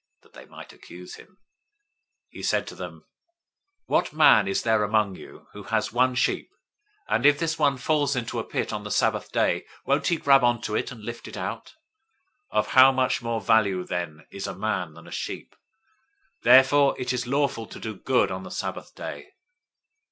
that 0.23 0.33
they 0.33 0.47
might 0.47 0.73
accuse 0.73 1.13
him. 1.17 1.27
012:011 1.27 1.37
He 2.29 2.41
said 2.41 2.65
to 2.65 2.73
them, 2.73 3.05
"What 3.85 4.11
man 4.13 4.47
is 4.47 4.63
there 4.63 4.83
among 4.83 5.13
you, 5.13 5.45
who 5.53 5.61
has 5.65 5.93
one 5.93 6.15
sheep, 6.15 6.49
and 7.07 7.23
if 7.23 7.37
this 7.37 7.59
one 7.59 7.77
falls 7.77 8.15
into 8.15 8.39
a 8.39 8.43
pit 8.43 8.73
on 8.73 8.83
the 8.83 8.89
Sabbath 8.89 9.31
day, 9.31 9.63
won't 9.85 10.07
he 10.07 10.17
grab 10.17 10.43
on 10.43 10.59
to 10.63 10.75
it, 10.75 10.91
and 10.91 11.03
lift 11.03 11.27
it 11.27 11.37
out? 11.37 11.75
012:012 12.51 12.57
Of 12.61 12.67
how 12.69 12.91
much 12.91 13.21
more 13.21 13.41
value 13.41 13.83
then 13.85 14.25
is 14.31 14.47
a 14.47 14.55
man 14.57 14.95
than 14.95 15.05
a 15.05 15.11
sheep! 15.11 15.55
Therefore 16.41 16.99
it 16.99 17.13
is 17.13 17.27
lawful 17.27 17.67
to 17.67 17.79
do 17.79 17.93
good 17.95 18.31
on 18.31 18.41
the 18.41 18.49
Sabbath 18.49 18.95
day." 18.95 19.27